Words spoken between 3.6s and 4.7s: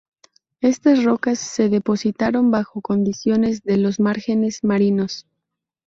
de los márgenes